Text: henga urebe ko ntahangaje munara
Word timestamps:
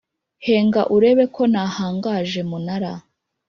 henga 0.45 0.81
urebe 0.95 1.25
ko 1.35 1.41
ntahangaje 1.51 2.41
munara 2.49 2.91